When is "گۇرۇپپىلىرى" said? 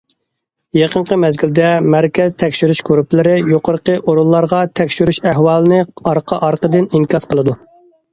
2.87-3.35